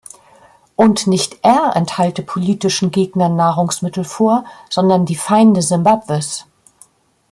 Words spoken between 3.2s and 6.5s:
Nahrungsmittel vor, sondern die Feinde Simbabwes.